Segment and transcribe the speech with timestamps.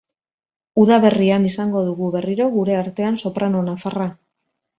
[0.83, 4.11] Udaberrian izango dugu berriro gure artean soprano nafarra.